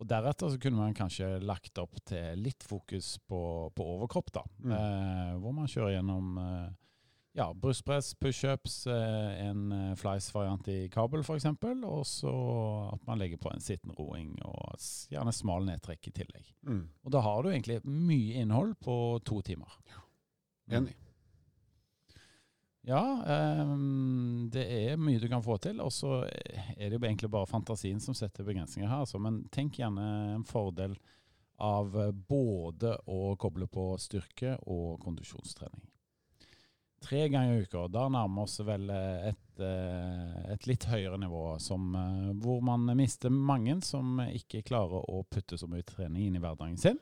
[0.02, 3.42] Og Deretter så kunne man kanskje lagt opp til litt fokus på,
[3.78, 4.46] på overkropp, da.
[4.66, 4.72] Mm.
[4.74, 6.72] Uh, hvor man kjører gjennom uh,
[7.38, 11.46] ja, brystpress, pushups, uh, en eh, flies-variant i kabel f.eks.
[11.86, 12.34] Og så
[12.92, 16.50] at man legger på en sittende roing og gjerne smal nedtrekk i tillegg.
[16.68, 16.84] Mm.
[17.06, 18.96] Og da har du egentlig mye innhold på
[19.28, 19.78] to timer.
[19.92, 20.04] Ja.
[20.82, 20.98] Enig.
[22.88, 23.02] Ja,
[23.62, 25.82] um, det er mye du kan få til.
[25.86, 29.06] Og så er det jo egentlig bare fantasien som setter begrensninger her.
[29.06, 29.22] Altså.
[29.22, 30.98] Men tenk gjerne en fordel
[31.62, 35.84] av eh, både å koble på styrke og kondisjonstrening.
[37.02, 37.88] Tre ganger i uka.
[37.90, 41.94] Da nærmer vi oss vel eh, et, eh, et litt høyere nivå, som,
[42.42, 46.78] hvor man mister mange som ikke klarer å putte så mye trening inn i hverdagen
[46.82, 47.00] sin.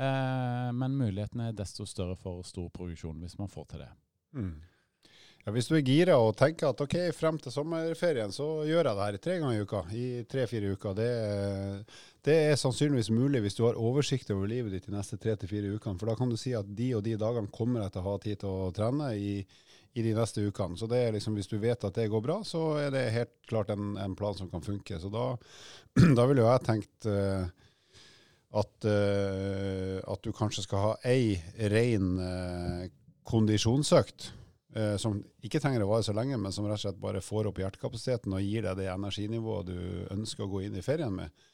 [0.00, 3.88] Men mulighetene er desto større for stor progresjon hvis man får til det.
[4.38, 4.54] Mm.
[5.40, 8.96] Ja, hvis du er gira og tenker at ok, frem til sommerferien så gjør jeg
[8.98, 11.06] det her tre ganger i uka, i tre-fire uker, det,
[12.26, 15.48] det er sannsynligvis mulig hvis du har oversikt over livet ditt de neste tre til
[15.48, 15.96] fire ukene.
[15.96, 18.16] For da kan du si at de og de dagene kommer jeg til å ha
[18.20, 19.32] tid til å trene i,
[19.96, 20.76] i de neste ukene.
[20.76, 23.32] Så det er liksom, hvis du vet at det går bra, så er det helt
[23.48, 25.00] klart en, en plan som kan funke.
[25.00, 25.24] Så da,
[26.18, 27.48] da ville jo jeg tenkt uh,
[28.60, 31.40] at, uh, at du kanskje skal ha ei
[31.72, 32.84] ren uh,
[33.24, 34.34] kondisjonsøkt.
[34.74, 37.50] Eh, som ikke trenger å vare så lenge, men som rett og slett bare får
[37.50, 39.78] opp hjertekapasiteten og gir deg det energinivået du
[40.16, 41.46] ønsker å gå inn i ferien med.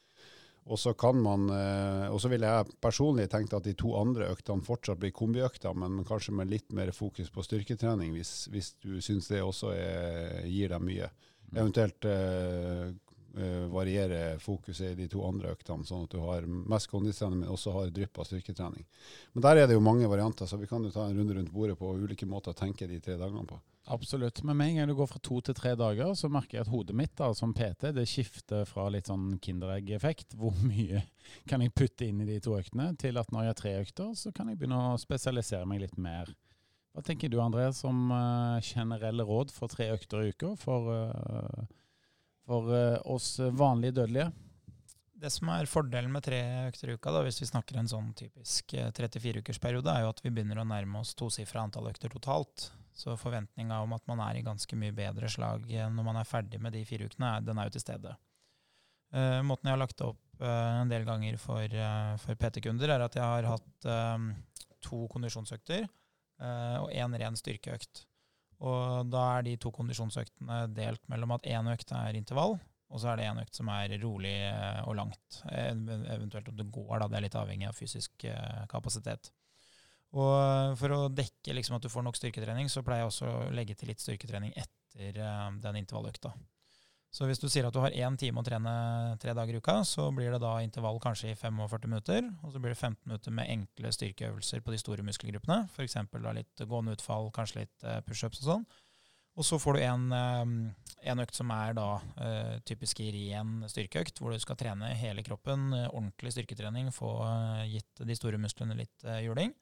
[0.66, 4.32] Og så kan man, eh, og så ville jeg personlig tenkt at de to andre
[4.34, 8.96] øktene fortsatt blir kombiøkter, men kanskje med litt mer fokus på styrketrening, hvis, hvis du
[8.98, 11.10] syns det også er, gir deg mye.
[11.54, 12.90] Eventuelt eh,
[13.36, 17.52] eh, variere fokuset i de to andre øktene, sånn at du har mest kondistrening, men
[17.52, 18.84] også har drypp av styrketrening.
[19.34, 21.52] Men der er det jo mange varianter, så vi kan jo ta en runde rundt
[21.54, 23.60] bordet på ulike måter å tenke de tre dagene på.
[23.88, 24.42] Absolutt.
[24.42, 26.72] Men med en gang du går fra to til tre dager, så merker jeg at
[26.72, 31.04] hodet mitt da, som PT det skifter fra litt sånn Kinderegg-effekt, hvor mye
[31.46, 34.10] kan jeg putte inn i de to øktene, til at når jeg har tre økter,
[34.18, 36.34] så kan jeg begynne å spesialisere meg litt mer.
[36.96, 41.66] Hva tenker du André, som eh, generelle råd for tre økter i uka for, eh,
[42.46, 44.30] for eh, oss vanlige dødelige?
[45.16, 48.10] Det som er fordelen med tre økter i uka, da, hvis vi snakker en sånn
[48.18, 52.68] typisk 34-ukersperiode, er jo at vi begynner å nærme oss tosifra antall økter totalt.
[52.96, 56.60] Så forventninga om at man er i ganske mye bedre slag når man er ferdig
[56.60, 58.12] med de fire ukene, den er jo til stede.
[59.14, 63.04] Uh, måten jeg har lagt opp uh, en del ganger for, uh, for PT-kunder, er
[63.04, 64.30] at jeg har hatt eh,
[64.86, 68.04] to kondisjonsøkter eh, og én ren styrkeøkt.
[68.64, 73.10] Og da er de to kondisjonsøktene delt mellom at én økt er intervall, og så
[73.10, 75.40] er det en økt som er rolig eh, og langt.
[75.50, 77.08] Eventuelt om det går, da.
[77.10, 79.32] Det er litt avhengig av fysisk eh, kapasitet.
[80.16, 83.32] Og eh, for å dekke liksom at du får nok styrketrening, så pleier jeg også
[83.32, 85.18] å legge til litt styrketrening etter
[85.60, 86.30] den intervalløkta.
[87.16, 88.72] Så hvis du sier at du har én time å trene
[89.22, 92.60] tre dager i uka, så blir det da intervall kanskje i 45 minutter, og så
[92.60, 95.62] blir det 15 minutter med enkle styrkeøvelser på de store muskelgruppene.
[95.72, 95.96] F.eks.
[96.36, 98.68] litt gående utfall, kanskje litt eh, pushups og sånn.
[99.36, 101.88] Og så får du en, eh, en økt som er da
[102.20, 107.16] eh, typisk i ren styrkeøkt, hvor du skal trene hele kroppen, ordentlig styrketrening, få
[107.72, 109.56] gitt de store musklene litt juling.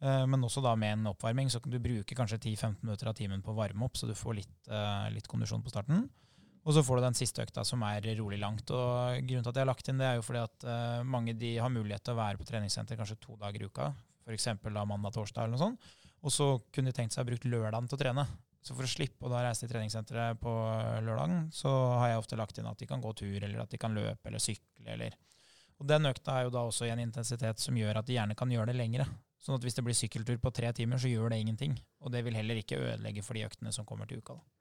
[0.00, 3.42] Men også da med en oppvarming, så kan du bruke kanskje 10-15 minutter av timen
[3.44, 4.70] på å varme opp, så du får litt,
[5.12, 6.06] litt kondisjon på starten.
[6.68, 8.68] Og så får du den siste økta som er rolig langt.
[8.68, 11.34] Og grunnen til at jeg har lagt inn det, er jo fordi at uh, mange
[11.38, 13.88] de har mulighet til å være på treningssenter kanskje to dager i uka,
[14.26, 14.50] f.eks.
[14.66, 15.90] da mandag-torsdag eller noe sånt.
[16.20, 18.26] Og så kunne de tenkt seg å bruke lørdagen til å trene.
[18.60, 20.52] Så for å slippe å da reise til treningssenteret på
[21.06, 21.70] lørdagen, så
[22.02, 24.28] har jeg ofte lagt inn at de kan gå tur, eller at de kan løpe
[24.28, 25.16] eller sykle, eller
[25.80, 28.36] Og den økta er jo da også i en intensitet som gjør at de gjerne
[28.36, 29.06] kan gjøre det lengre.
[29.40, 31.78] Sånn at hvis det blir sykkeltur på tre timer, så gjør det ingenting.
[32.04, 34.36] Og det vil heller ikke ødelegge for de øktene som kommer til uka.
[34.36, 34.59] Da.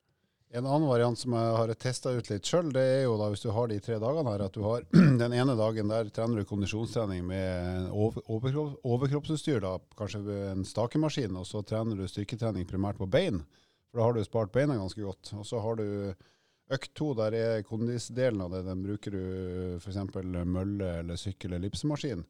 [0.50, 3.44] En annen variant som jeg har testa ut litt sjøl, det er jo da hvis
[3.44, 4.86] du har de tre dagene her, at du har
[5.22, 11.38] den ene dagen der trener du kondisjonstrening med over, overkropp, overkroppsutstyr, da, kanskje en stakemaskin,
[11.38, 13.44] og så trener du styrketrening primært på bein.
[13.92, 15.36] For da har du spart beina ganske godt.
[15.38, 15.86] Og så har du
[16.74, 18.66] økt to, der er kondisdelen av det.
[18.66, 19.24] Den bruker du
[19.78, 20.02] f.eks.
[20.50, 22.26] mølle eller sykkel eller ellipsemaskin.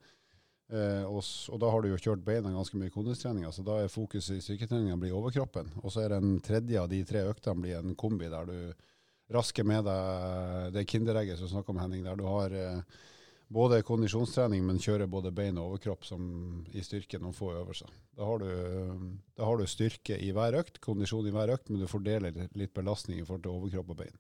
[0.70, 3.80] Eh, og, og da har du jo kjørt beina ganske mye i kondistreninga, så da
[3.82, 5.72] er fokuset i styrketreninga blir overkroppen.
[5.82, 8.58] Og så er det en tredje av de tre øktene blir en kombi der du
[9.34, 13.00] rasker med deg det kinderegget som du snakker om, Henning, der du har eh,
[13.50, 16.24] både kondisjonstrening, men kjører både bein og overkropp som
[16.70, 17.90] i styrke noen få øvelser.
[18.18, 21.82] Da har, du, da har du styrke i hver økt, kondisjon i hver økt, men
[21.82, 24.20] du fordeler litt- belastning i forhold til overkropp og bein.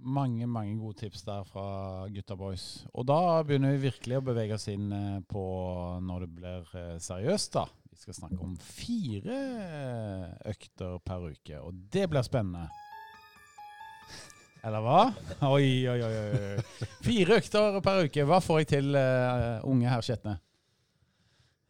[0.00, 2.86] Mange mange gode tips der fra gutta boys.
[2.94, 5.42] Og da begynner vi virkelig å bevege oss inn eh, på
[6.00, 7.66] når det blir eh, seriøst, da.
[7.90, 9.40] Vi skal snakke om fire
[10.48, 12.70] økter per uke, og det blir spennende.
[14.64, 15.00] Eller hva?
[15.48, 16.14] Oi, oi, oi.
[16.20, 16.86] oi.
[17.04, 18.24] Fire økter per uke.
[18.28, 20.36] Hva får jeg til, uh, unge herr Skjetne?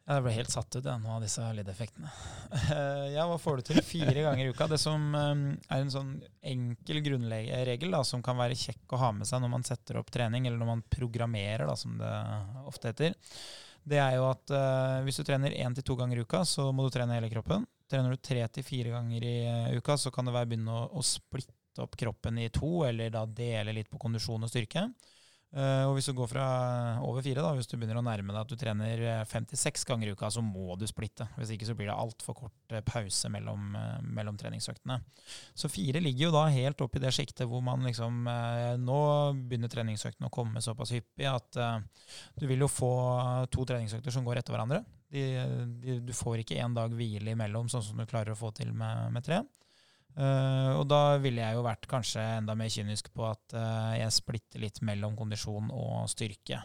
[0.01, 2.11] Jeg ble helt satt ut av noen av disse lydeffektene.
[3.15, 4.67] Ja, hva får du til fire ganger i uka?
[4.71, 6.13] Det som eh, er en sånn
[6.47, 10.11] enkel grunnregel da, som kan være kjekk å ha med seg når man setter opp
[10.13, 12.11] trening, eller når man programmerer, da, som det
[12.65, 13.15] ofte heter,
[13.83, 16.67] det er jo at uh, hvis du trener én til to ganger i uka, så
[16.73, 17.65] må du trene hele kroppen.
[17.89, 20.85] Trener du tre til fire ganger i eh, uka, så kan det være begynne å,
[20.95, 24.85] å splitte opp kroppen i to, eller da dele litt på kondisjon og styrke.
[25.51, 26.43] Eh, og hvis du går fra
[27.03, 29.59] over fire, da, hvis du begynner å nærme deg at du trener eh, fem til
[29.59, 31.27] seks ganger i uka, så må du splitte.
[31.35, 35.01] Hvis ikke så blir det altfor kort eh, pause mellom, eh, mellom treningsøktene.
[35.51, 39.01] Så fire ligger jo da helt opp i det sjiktet hvor man liksom eh, Nå
[39.49, 41.77] begynner treningsøktene å komme såpass hyppig at eh,
[42.39, 42.93] du vil jo få
[43.51, 44.85] to treningsøkter som går etter hverandre.
[45.11, 45.25] De,
[45.83, 48.71] de, du får ikke én dag hvile imellom, sånn som du klarer å få til
[48.71, 49.41] med, med tre.
[50.19, 54.11] Eh, og da ville jeg jo vært kanskje enda mer kynisk på at uh, jeg
[54.15, 56.59] splitter litt mellom kondisjon og styrke.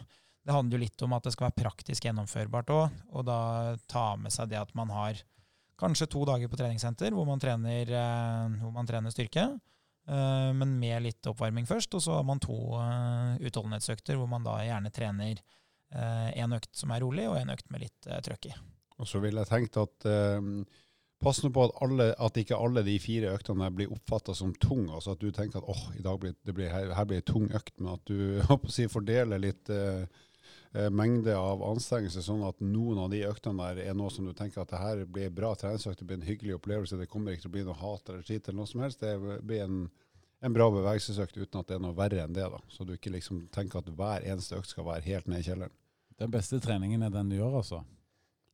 [0.47, 3.39] Det handler jo litt om at det skal være praktisk gjennomførbart òg, og da
[3.87, 5.19] ta med seg det at man har
[5.79, 9.49] kanskje to dager på treningssenter hvor man trener, uh, hvor man trener styrke,
[10.07, 11.97] men med litt oppvarming først.
[11.97, 12.55] Og så har man to
[13.43, 15.41] utholdenhetsøkter hvor man da gjerne trener
[16.31, 18.53] én økt som er rolig, og en økt med litt trøkk i.
[19.03, 20.07] Og så ville jeg tenkt at
[21.23, 24.85] pass nå på at, alle, at ikke alle de fire øktene blir oppfatta som tung.
[24.93, 27.95] Altså at du tenker at åh, dag blir, blir, her, blir det tung økt, men
[27.95, 28.41] at du
[28.73, 30.05] si, fordeler litt eh,
[30.75, 34.35] eh, mengde av anstrengelse, sånn at noen av de øktene der er noe som du
[34.37, 37.47] tenker at det her blir bra treningsøkt, det blir en hyggelig opplevelse, det kommer ikke
[37.47, 39.01] til å bli noe hat eller skitt eller noe som helst.
[39.01, 39.83] Det blir en,
[40.45, 42.45] en bra bevegelsesøkt uten at det er noe verre enn det.
[42.53, 42.61] da.
[42.69, 45.77] Så du ikke liksom tenker at hver eneste økt skal være helt ned i kjelleren.
[46.17, 47.83] Den beste treningen er den du gjør, altså.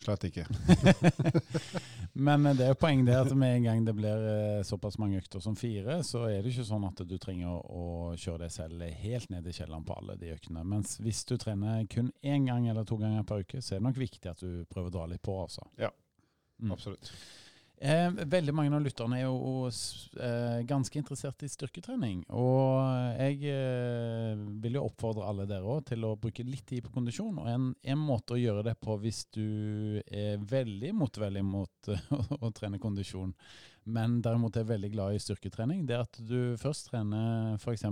[0.03, 0.43] Slett ikke.
[2.27, 4.99] Men eh, det er jo poeng det at med en gang det blir eh, såpass
[5.01, 7.85] mange økter som fire, så er det ikke sånn at du trenger å
[8.19, 10.65] kjøre deg selv helt ned i kjelleren på alle de øktene.
[10.67, 13.87] Mens hvis du trener kun én gang eller to ganger per uke, så er det
[13.87, 15.65] nok viktig at du prøver å dra litt på, altså.
[15.79, 15.93] Ja.
[16.61, 16.75] Mm.
[17.81, 22.21] Eh, veldig mange av lytterne er jo eh, ganske interessert i styrketrening.
[22.31, 22.77] Og
[23.17, 27.41] jeg eh, vil jo oppfordre alle dere òg til å bruke litt tid på kondisjon.
[27.41, 31.91] Og en, en måte å gjøre det på hvis du er veldig motvillig mot
[32.39, 33.35] å, trene kondisjon,
[33.83, 37.83] men derimot er veldig glad i styrketrening, det er at du først trener f.eks.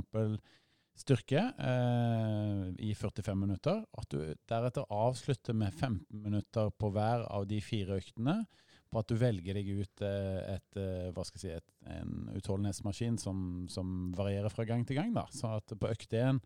[1.04, 3.84] styrke eh, i 45 minutter.
[3.98, 8.44] At du deretter avslutter med 15 minutter på hver av de fire øktene
[8.92, 13.18] på at du velger deg ut eh, et, eh, skal jeg si, et, en utholdenhetsmaskin
[13.22, 15.14] som, som varierer fra gang til gang.
[15.16, 15.26] Da.
[15.34, 16.42] Så at på økt 1,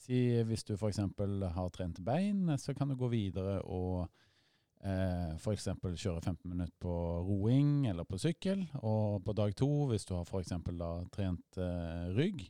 [0.00, 1.02] si hvis du f.eks.
[1.02, 4.06] har trent bein, så kan du gå videre og
[4.84, 5.68] eh, f.eks.
[5.82, 6.94] kjøre 15 minutter på
[7.26, 8.64] roing eller på sykkel.
[8.80, 10.54] Og på dag to, hvis du har f.eks.
[11.12, 12.46] trent eh, rygg,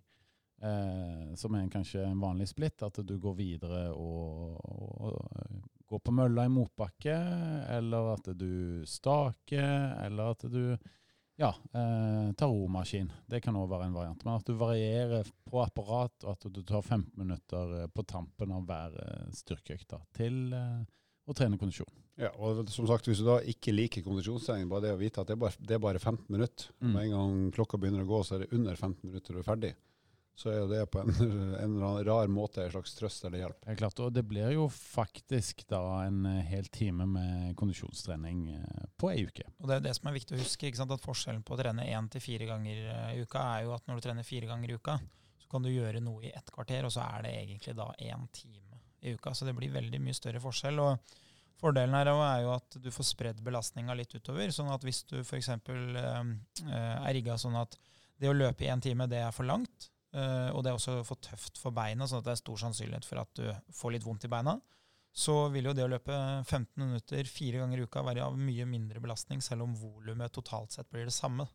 [0.62, 5.20] eh, som er en, kanskje en vanlig splitt, at du går videre og, og,
[5.90, 7.16] går på mølla i motbakke,
[7.76, 10.62] eller at du staker, eller at du
[11.40, 13.12] ja, eh, tar romaskin.
[13.26, 14.24] Det kan òg være en variant.
[14.26, 18.52] Men at du varierer på apparat, og at du tar 15 minutter eh, på tampen
[18.52, 20.82] av hver eh, styrkeøkt til eh,
[21.24, 21.88] å trene kondisjon.
[22.20, 25.30] Ja, og som sagt, Hvis du da ikke liker kondisjonstrening, bare det å vite at
[25.30, 26.68] det er bare, det er bare 15 minutter.
[26.84, 26.90] Mm.
[26.92, 29.48] Med en gang klokka begynner å gå, så er det under 15 minutter du er
[29.48, 29.72] ferdig.
[30.38, 33.42] Så er jo det på en, en eller annen rar måte en slags trøst eller
[33.42, 33.64] hjelp.
[33.68, 38.84] Helt klart, og Det blir jo faktisk da en eh, hel time med kondisjonstrening eh,
[39.00, 39.44] på ei uke.
[39.60, 40.94] Og det er det som er viktig å huske, ikke sant?
[40.96, 43.88] at forskjellen på å trene én til fire ganger eh, i uka er jo at
[43.88, 44.96] når du trener fire ganger i uka,
[45.40, 48.28] så kan du gjøre noe i ett kvarter, og så er det egentlig da én
[48.32, 49.34] time i uka.
[49.34, 50.80] Så det blir veldig mye større forskjell.
[50.80, 51.20] og
[51.60, 54.52] Fordelen her er jo at du får spredd belastninga litt utover.
[54.54, 55.50] sånn at hvis du f.eks.
[55.52, 56.20] Eh,
[56.72, 57.76] er rigga sånn at
[58.20, 61.20] det å løpe i én time, det er for langt, og det er også for
[61.22, 63.44] tøft for beina, sånn at det er stor sannsynlighet for at du
[63.78, 64.56] får litt vondt i beina,
[65.12, 68.66] så vil jo det å løpe 15 minutter fire ganger i uka være av mye
[68.66, 71.46] mindre belastning, selv om volumet totalt sett blir det samme.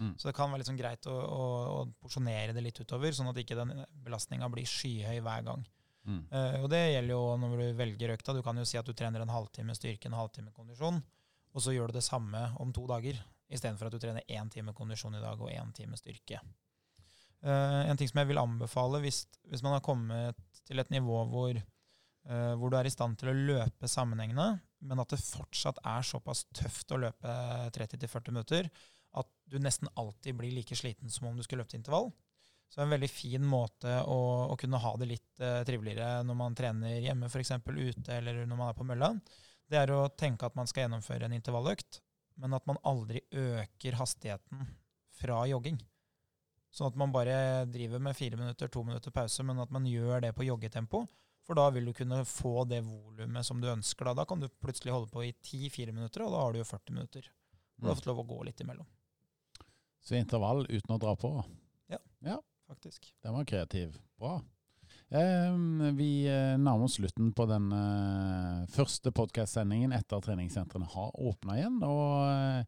[0.00, 0.14] Mm.
[0.16, 1.42] Så det kan være sånn greit å, å,
[1.76, 5.66] å porsjonere det litt utover, sånn at ikke den belastninga blir skyhøy hver gang.
[6.08, 6.22] Mm.
[6.32, 8.34] Uh, og det gjelder jo når du velger økta.
[8.34, 11.02] Du kan jo si at du trener en halvtime styrke, en halvtime kondisjon,
[11.52, 13.20] og så gjør du det samme om to dager,
[13.52, 16.40] istedenfor at du trener én time kondisjon i dag og én time styrke.
[17.42, 21.24] Eh, en ting som jeg vil anbefale hvis, hvis man har kommet til et nivå
[21.30, 25.80] hvor, eh, hvor du er i stand til å løpe sammenhengende, men at det fortsatt
[25.82, 27.36] er såpass tøft å løpe
[27.74, 28.70] 30-40 minutter
[29.18, 32.10] at du nesten alltid blir like sliten som om du skulle løpt intervall.
[32.72, 36.54] Så en veldig fin måte å, å kunne ha det litt uh, triveligere når man
[36.56, 37.52] trener hjemme, f.eks.
[37.68, 39.10] ute eller når man er på mølla.
[39.68, 42.00] Det er å tenke at man skal gjennomføre en intervalløkt,
[42.40, 44.64] men at man aldri øker hastigheten
[45.20, 45.76] fra jogging.
[46.72, 50.22] Sånn at man bare driver med fire minutter, to minutter pause, men at man gjør
[50.24, 51.02] det på joggetempo.
[51.44, 54.08] For da vil du kunne få det volumet som du ønsker.
[54.08, 56.68] Da Da kan du plutselig holde på i 10-4 minutter, og da har du jo
[56.70, 57.28] 40 minutter.
[57.76, 58.86] Du har fått lov å gå litt imellom,
[60.02, 61.44] Så intervall uten å dra på.
[62.68, 63.12] faktisk.
[63.22, 63.98] Den var kreativ.
[64.18, 64.40] Bra.
[65.10, 65.52] Eh,
[65.92, 66.24] vi
[66.56, 71.82] nærmer oss slutten på den eh, første podkast-sendingen etter at treningssentrene har åpna igjen.
[71.84, 72.64] Og eh,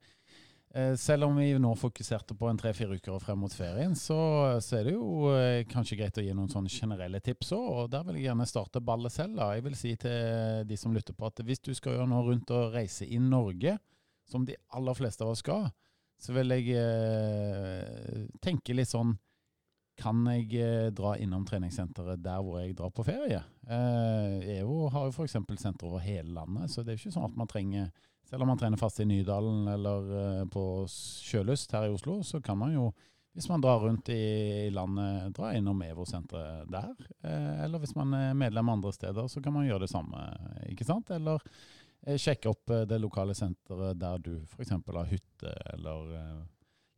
[0.98, 4.16] selv om vi nå fokuserte på en tre-fire uker frem mot ferien, så,
[4.64, 7.68] så er det jo eh, kanskje greit å gi noen sånne generelle tips òg.
[7.70, 9.38] Og der vil jeg gjerne starte ballet selv.
[9.38, 9.52] da.
[9.54, 12.50] Jeg vil si til de som lytter på at hvis du skal gjøre noe rundt
[12.54, 13.76] og reise i Norge,
[14.26, 15.68] som de aller fleste av oss skal,
[16.18, 19.14] så vil jeg eh, tenke litt sånn
[20.00, 23.44] kan jeg eh, dra innom treningssenteret der hvor jeg drar på ferie?
[23.68, 25.36] Eh, EVO har jo f.eks.
[25.60, 27.92] senter over hele landet, så det er jo ikke sånn at man trenger
[28.24, 32.40] Selv om man trener fast i Nydalen eller eh, på Sjølyst her i Oslo, så
[32.44, 32.88] kan man jo,
[33.36, 36.92] hvis man drar rundt i, landet, dra innom EVO-senteret der.
[37.20, 40.24] Eh, eller hvis man er medlem andre steder, så kan man gjøre det samme,
[40.72, 41.12] ikke sant?
[41.14, 41.42] Eller
[42.06, 44.72] eh, sjekke opp det lokale senteret der du f.eks.
[44.72, 46.14] har hytte, eller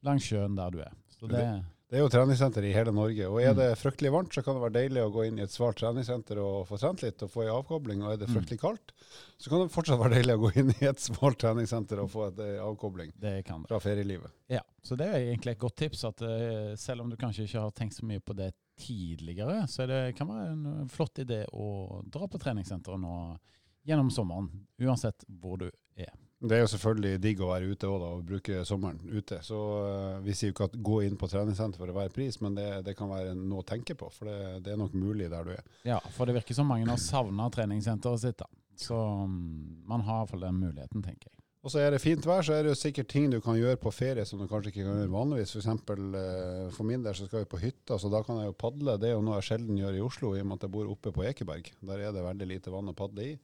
[0.06, 0.94] langs sjøen der du er.
[1.16, 1.42] Så det,
[1.86, 3.58] Det er jo treningssenter i hele Norge, og er Mm.
[3.60, 6.36] det fryktelig varmt, så kan det være deilig å gå inn i et svart treningssenter
[6.42, 8.34] og få trent litt og få ei avkobling, og er det Mm.
[8.34, 8.90] fryktelig kaldt,
[9.38, 12.26] så kan det fortsatt være deilig å gå inn i et svart treningssenter og få
[12.32, 13.68] et eh, avkobling det kan det.
[13.68, 14.32] fra ferielivet.
[14.50, 16.02] Ja, så det er egentlig et godt tips.
[16.04, 19.86] at eh, Selv om du kanskje ikke har tenkt så mye på det tidligere, så
[19.86, 23.38] det, kan være en eh, flott idé å dra på treningssenteret nå
[23.86, 24.50] gjennom sommeren.
[24.82, 26.10] Uansett hvor du er.
[26.36, 29.38] Det er jo selvfølgelig digg å være ute også, da, og bruke sommeren ute.
[29.44, 32.58] Så uh, vi sier jo ikke at gå inn på treningssenter for enhver pris, men
[32.58, 34.10] det, det kan være noe å tenke på.
[34.12, 35.64] For det, det er nok mulig der du er.
[35.88, 38.44] Ja, For det virker som mange har savna treningssenteret sitt.
[38.44, 38.50] da.
[38.76, 41.36] Så um, man har iallfall den muligheten, tenker jeg.
[41.66, 43.78] Og så er det fint vær, så er det jo sikkert ting du kan gjøre
[43.82, 45.56] på ferie som du kanskje ikke kan gjøre vanligvis.
[45.56, 48.52] For eksempel, eh, for min del så skal vi på hytta, så da kan jeg
[48.52, 48.94] jo padle.
[49.02, 50.92] Det er jo noe jeg sjelden gjør i Oslo, i og med at jeg bor
[50.92, 51.72] oppe på Ekeberg.
[51.90, 53.34] Der er det veldig lite vann å padle i.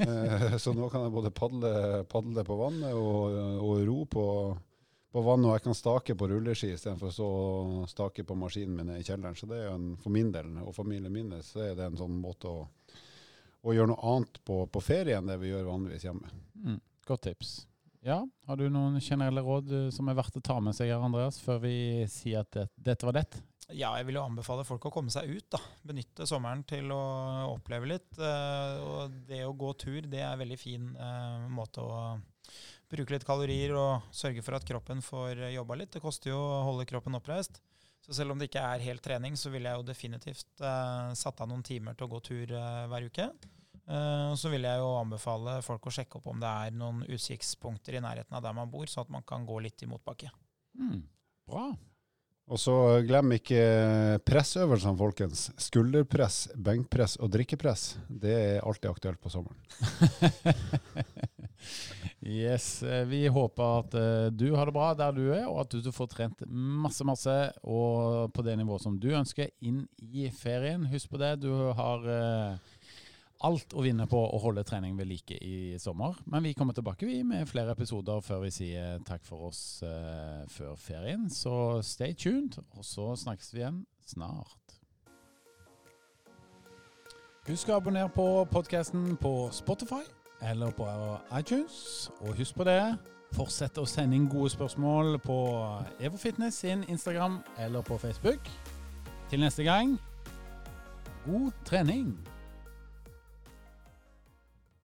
[0.00, 1.70] Eh, Så nå kan jeg både padle,
[2.08, 4.24] padle på vannet og, og ro på,
[5.12, 8.76] på vannet, og jeg kan stake på rulleski istedenfor å stå og stake på maskinen
[8.80, 9.36] min i kjelleren.
[9.36, 11.98] Så det er jo en, for min del, og familien min, så er det en
[12.00, 12.62] sånn måte å,
[13.60, 16.32] å gjøre noe annet på, på ferie enn det vi gjør vanligvis hjemme.
[16.64, 17.52] Mm, godt tips.
[18.00, 21.02] Ja, Har du noen generelle råd eh, som er verdt å ta med seg, her,
[21.04, 21.74] Andreas, før vi
[22.08, 23.28] sier at det, dette var det?
[23.76, 25.46] Ja, jeg vil jo anbefale folk å komme seg ut.
[25.52, 25.60] da.
[25.86, 27.00] Benytte sommeren til å
[27.52, 28.18] oppleve litt.
[28.18, 32.18] eh, og det å gå tur, det er en veldig fin eh, måte å
[32.90, 35.92] bruke litt kalorier og sørge for at kroppen får jobba litt.
[35.92, 37.60] Det koster jo å holde kroppen oppreist.
[38.00, 41.40] Så selv om det ikke er helt trening, så ville jeg jo definitivt eh, satt
[41.40, 42.54] av noen timer til å gå tur
[42.90, 43.30] hver uke.
[43.90, 47.96] Og så vil jeg jo anbefale folk å sjekke opp om det er noen utsiktspunkter
[47.98, 50.30] i nærheten av der man bor, så at man kan gå litt i motbakke.
[50.78, 51.00] Mm,
[51.50, 51.64] bra.
[52.50, 52.74] Og så
[53.06, 53.60] glem ikke
[54.26, 55.44] pressøvelsene, folkens.
[55.62, 57.92] Skulderpress, benkpress og drikkepress.
[58.10, 59.54] Det er alltid aktuelt på sommeren.
[62.42, 65.78] yes, eh, Vi håper at eh, du har det bra der du er, og at
[65.78, 70.88] du får trent masse, masse og på det nivået som du ønsker inn i ferien.
[70.90, 72.69] Husk på det, du har eh,
[73.46, 76.18] alt å vinne på å holde trening ved like i sommer.
[76.28, 80.42] Men vi kommer tilbake vi med flere episoder før vi sier takk for oss eh,
[80.52, 81.28] før ferien.
[81.32, 84.56] Så stay tuned, og så snakkes vi igjen snart.
[87.48, 90.04] Husk å abonnere på podkasten på Spotify
[90.44, 90.86] eller på
[91.38, 92.10] iTunes.
[92.20, 92.82] Og husk på det,
[93.36, 95.38] fortsett å sende inn gode spørsmål på
[95.98, 98.52] EvoFitness sin Instagram eller på Facebook.
[99.30, 99.96] Til neste gang,
[101.24, 102.12] god trening!